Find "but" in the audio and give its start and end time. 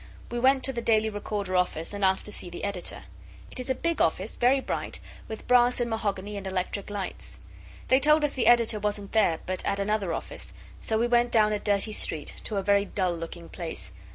9.45-9.63